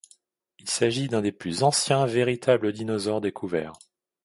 Il 0.57 0.67
s'agit 0.67 1.09
d'un 1.09 1.21
des 1.21 1.31
plus 1.31 1.61
anciens 1.61 2.07
véritables 2.07 2.73
dinosaures 2.73 3.21
découverts. 3.21 3.77